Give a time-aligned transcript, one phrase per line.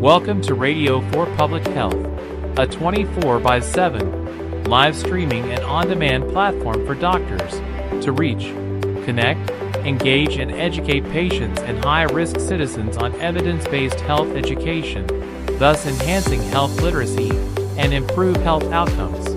[0.00, 1.94] Welcome to Radio for Public Health,
[2.58, 7.52] a 24 by 7 live streaming and on demand platform for doctors
[8.04, 8.44] to reach,
[9.06, 9.50] connect,
[9.86, 15.06] engage, and educate patients and high risk citizens on evidence based health education,
[15.58, 17.30] thus enhancing health literacy
[17.78, 19.35] and improve health outcomes.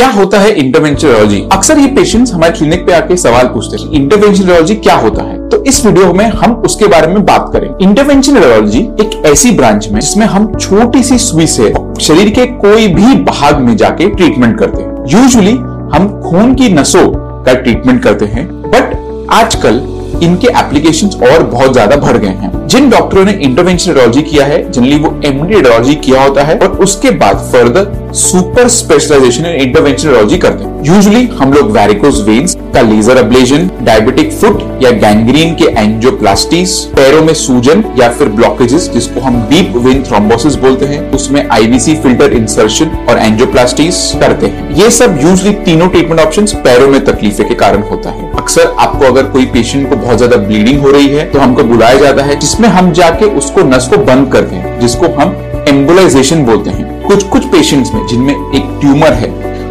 [0.00, 3.90] क्या होता है intervention radiology अक्सर ये patients हमारे clinic पे आके सवाल पूछते हैं
[3.92, 5.36] इंटरवेंशन रेडियोलॉजी क्या होता है?
[5.48, 9.88] तो इस वीडियो में हम उसके बारे में बात करें इंटरवेंशन रेडियोलॉजी एक ऐसी ब्रांच
[9.88, 14.58] में जिसमें हम छोटी सी सुई से शरीर के कोई भी भाग में जाके ट्रीटमेंट
[14.58, 15.52] करते हैं। यूजुअली
[15.94, 17.06] हम खून की नसों
[17.44, 18.96] का ट्रीटमेंट करते हैं बट
[19.32, 19.82] आजकल
[20.22, 24.58] इनके एप्लीकेशंस और बहुत ज़्यादा बढ़ गए हैं। जिन डॉक्टरों ने इंटरवेंशन रेडियोलॉजी किया है
[24.70, 30.08] जनरली वो एमडी रेडियोलॉजी किया होता है और उसके बाद further super specialization in intervention
[30.08, 35.54] radiology करते हैं। यूजुअली हम लोग वेरिकोस वेन्स का लेजर अब्लेजन डायबिटिक फुट या गैंग्रीन
[35.54, 41.10] के एंजियोप्लास्टीज पैरों में सूजन या फिर ब्लॉकेजेस जिसको हम डीप वेन थ्रोम्बोसिस बोलते हैं,
[41.12, 46.86] उसमें आईवीसी फ़िल्टर इंसर्शन और एंजियोप्लास्टीज करते हैं। ये सब यूजली तीनों ट्रीटमेंट ऑप्शन पैरों
[46.88, 50.80] में तकलीफे के कारण होता है। अक्सर आपको अगर कोई पेशेंट को बहुत ज़्यादा ब्लीडिंग
[50.80, 54.30] हो रही है तो हमको बुलाया जाता है, जिसमें हम जाके उसको नस को बंद
[54.32, 55.34] करते हैं जिसको हम
[55.68, 59.30] एम्बुलाइजेशन बोलते हैं। कुछ कुछ पेशेंट्स में, जिनमें एक ट्यूमर है,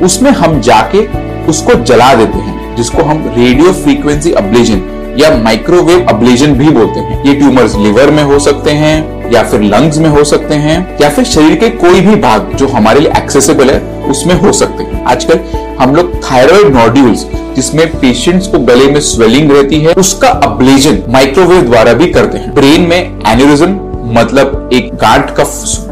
[0.00, 1.06] उसमें हम जाके
[1.50, 4.82] उसको जला देते हैं, जिसको हम रेडियो फ्रीक्वेंसी अब्लेजन
[5.18, 9.60] या माइक्रोवेव अब्लेजन भी बोलते हैं। ये ट्यूमर्स लिवर में हो सकते हैं, या फिर
[9.62, 13.12] लंग्स में हो सकते हैं, या फिर शरीर के कोई भी भाग जो हमारे लिए
[13.16, 13.80] एक्सेसिबल है,
[14.10, 15.40] उसमें हो सकते हैं। आजकल
[15.80, 21.62] हम लोग थायराइड नोड्यूल्स जिसमें पेशेंट्स को गले में स्वेलिंग रहती है, उसका अब्लेजन माइक्रोवेव
[21.62, 23.78] द्वारा भी करते हैं। ब्रेन में एन्यूरिज्म
[24.14, 25.44] मतलब एक गांठ का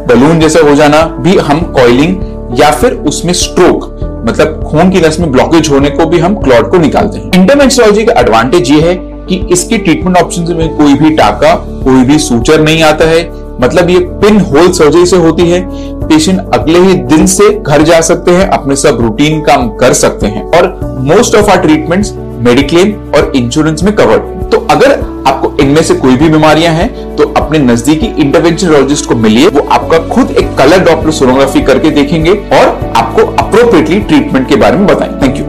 [0.08, 2.16] बलून जैसा हो जाना, भी हम कॉइलिंग
[2.54, 3.84] या फिर उसमें स्ट्रोक
[4.28, 8.04] मतलब खून की नस में ब्लॉकेज होने को भी हम क्लॉट को निकालते हैं। इंटरवेंशनोलॉजी
[8.04, 8.94] का एडवांटेज ये है
[9.28, 13.22] कि इसके ट्रीटमेंट ऑप्शन में कोई भी टाका, कोई भी सूचर नहीं आता है।
[13.60, 15.60] मतलब ये पिन होल सर्जरी से होती है।
[16.08, 20.26] पेशेंट अगले ही दिन से घर जा सकते हैं, अपने सब रूटीन काम कर सकते
[20.26, 24.92] हैं। और most of our treatments mediclaim और इंश्योरेंस में कवर्ड तो अगर
[25.26, 29.98] आपको इनमें से कोई भी बीमारियाँ हैं तो अपने नजदीकी इंटरवेंशनोलॉजिस्ट को मिलिए। वो आपका
[30.14, 35.20] खुद एक कलर डॉप्लर सोनोग्राफी करके देखेंगे और आपको अप्रोप्रिएटली ट्रीटमेंट के बारे में बताएँ।
[35.22, 35.46] Thank you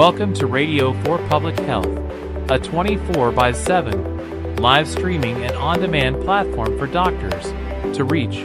[0.00, 4.00] Welcome to Radio for Public Health, a 24 by 7
[4.66, 7.52] live streaming and on demand platform for doctors.
[7.93, 8.37] to reach,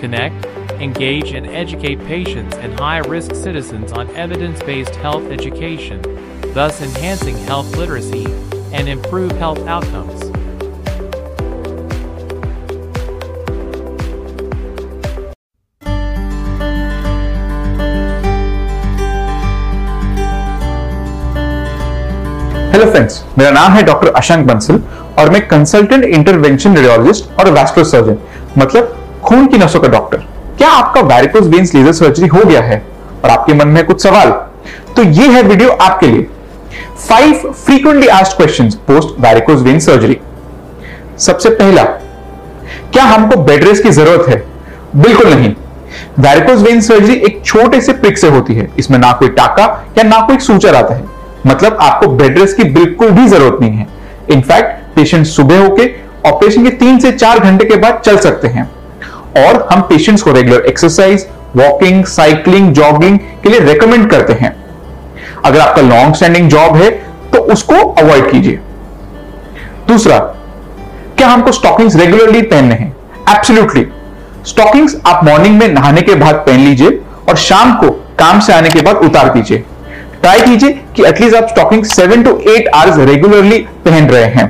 [0.00, 0.46] connect,
[0.80, 6.02] engage, and educate patients and high risk citizens on evidence based health education,
[6.54, 8.26] thus enhancing health literacy
[8.72, 10.38] and improve health outcomes.
[22.72, 24.76] Hello friends मेरा नाम है doctor Ashank Bansal
[25.18, 28.18] और मैं consultant intervention radiologist और vascular surgeon
[28.57, 30.17] मतलब खून की नसों का डॉक्टर
[30.57, 32.81] क्या आपका वैरिकोस वेन्स लेजर सर्जरी हो गया है?
[33.23, 34.29] और आपके मन में कुछ सवाल?
[34.95, 36.27] तो ये है वीडियो आपके लिए।
[37.07, 40.17] Five frequently asked questions post varicose vein surgery
[41.19, 41.83] सबसे पहला,
[42.93, 44.43] क्या हमको बेड रेस्ट की ज़रूरत है?
[44.95, 45.53] बिल्कुल नहीं।
[46.19, 49.65] वैरिकोस वेन सर्जरी एक छोटे से प्रिक से होती है। इसमें ना कोई टाका
[49.97, 51.03] या ना कोई सूचर आता है।
[51.47, 53.87] मतलब आपको बेड रेस्ट की बिल्कुल भी ज़रूरत नहीं है।
[54.31, 55.85] इनफैक्ट पेशेंट सुबह होके
[56.25, 58.69] ऑपरेशन के तीन से चार घंटे के बाद चल सकते हैं।
[59.39, 64.55] और हम पेशेंट्स को regular exercise walking cycling jogging के लिए रेकमेंड करते हैं।
[65.45, 66.89] अगर आपका लॉन्ग स्टैंडिंग जॉब है
[67.31, 68.59] तो उसको अवॉइड कीजिए।
[69.87, 70.17] दूसरा,
[71.17, 72.95] क्या हमको स्टॉकिंग्स रेगुलरली पहनने हैं?
[73.29, 73.85] एब्सोल्युटली
[74.47, 77.89] स्टॉकिंग्स आप मॉर्निंग में नहाने के बाद पहन लीजिए और शाम को
[78.19, 79.63] काम से आने के बाद उतार दीजिए।
[80.21, 84.47] ट्राई कीजिए कि एटलीस्ट आप stocking seven to eight hours regularly पहन रहे हैं।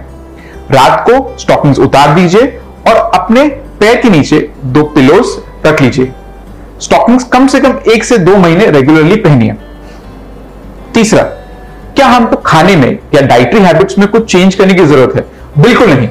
[0.73, 2.47] रात को स्टॉकिंग्स उतार दीजिए
[2.89, 3.47] और अपने
[3.79, 6.11] पैर के नीचे दो पिलोस रख लीजिए।
[6.81, 9.55] स्टॉकिंग्स कम से कम एक से दो महीने रेगुलरली पहनिए।
[10.93, 11.23] तीसरा,
[11.95, 15.25] क्या हमको खाने में या डाइटरी हैबिट्स में कुछ चेंज करने की ज़रूरत है?
[15.57, 16.09] बिल्कुल नहीं।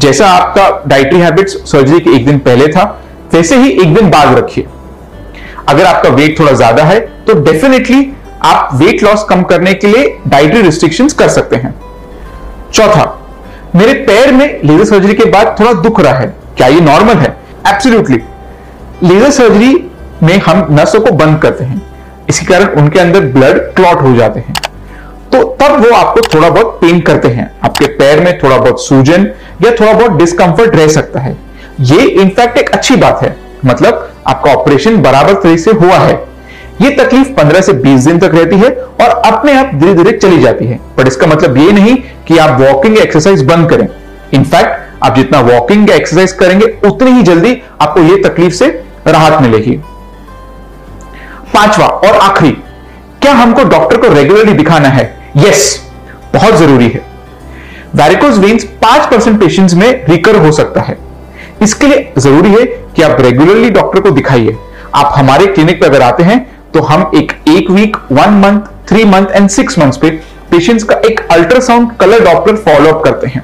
[0.00, 2.84] जैसा आपका डाइटरी हैबिट्स सर्जरी के एक दिन पहले था,
[3.32, 4.66] वैसे ही एक दिन बाद रखिए।
[5.68, 8.06] अगर आपका वेट थोड़ा ज़्यादा है तो डेफिनेटली
[8.44, 11.74] आप वेट लॉस कम करने के लिए डाइटरी रिस्ट्रिक्शंस कर सकते हैं।
[12.72, 13.04] चौथा
[13.76, 16.26] मेरे पैर में लेजर सर्जरी के बाद थोड़ा दुख रहा है।
[16.56, 17.36] क्या ये नॉर्मल है?
[17.68, 18.18] एब्सोल्युटली
[19.02, 19.90] लेजर सर्जरी
[20.22, 21.82] में हम नसों को बंद करते हैं।
[22.28, 24.54] इसी कारण उनके अंदर ब्लड क्लॉट हो जाते हैं।
[25.32, 29.26] तो तब वो आपको थोड़ा बहुत पेन करते हैं। आपके पैर में थोड़ा बहुत सूजन
[29.64, 31.36] या थोड़ा बहुत डिस्कंफर्ट रह सकता है।
[31.80, 33.36] ये इनफैक्ट एक अच्छी बात है।
[33.66, 36.14] मतलब आपका ऑपरेशन बराबर तरीके से हुआ है।
[36.80, 40.40] ये तकलीफ़ 15 से 20 दिन तक रहती है और अपने आप धीरे धीरे चली
[40.42, 41.96] जाती है। पर इसका मतलब ये नहीं
[42.28, 43.86] कि आप वॉकिंग एक्सरसाइज बंद करें।
[44.34, 48.68] इनफैक्ट आप जितना वॉकिंग एक्सरसाइज करेंगे, उतनी ही जल्दी आपको यह तकलीफ़ से
[49.06, 49.76] राहत मिलेगी।
[51.54, 52.50] पांचवा और आखिरी,
[53.22, 55.04] क्या हमको डॉक्टर को रेगुलरली दिखाना है?
[55.36, 55.80] यस
[56.34, 57.00] बहुत ज़रूरी है।
[57.94, 60.96] वैरिकोज वेन्स पाँच परसेंट पेशेंट में रिकर हो सकता है।
[61.62, 62.64] इसके लिए ज़रूरी है
[62.96, 64.56] कि आप रेगुलरली डॉक्टर को दिखाइए।
[64.94, 66.38] आप हमारे क्लिनिक पर अगर आते हैं
[66.74, 70.10] तो हम एक एक week one month three month and six months पे
[70.54, 73.42] पेशेंट्स का एक ultrasound colour doppler follow up करते हैं।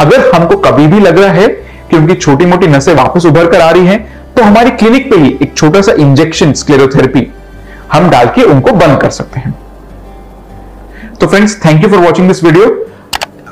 [0.00, 3.60] अगर हमको कभी भी लग रहा है कि उनकी छोटी मोटी नसें वापस उभर कर
[3.60, 7.26] आ रही हैं तो हमारी क्लिनिक पे ही एक छोटा सा इंजेक्शन स्क्लेरोथेरेपी
[7.92, 9.54] हम डाल के उनको बंद कर सकते हैं।
[11.20, 12.66] तो friends thank you for watching this video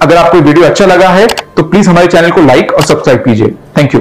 [0.03, 1.27] अगर आपको वीडियो अच्छा लगा है
[1.57, 4.01] तो प्लीज़ हमारे चैनल को लाइक और सब्सक्राइब कीजिए। Thank you